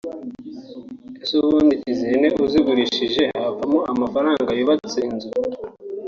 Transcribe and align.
ese 1.23 1.33
ubundi 1.41 1.75
izi 1.91 2.03
hene 2.11 2.27
uzigurishije 2.45 3.21
havamo 3.37 3.79
amafaranga 3.91 4.51
yubatse 4.59 4.97
inzu 5.09 5.29